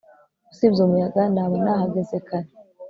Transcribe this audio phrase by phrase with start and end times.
[0.51, 2.49] usibye umuyaga, naba nahageze kare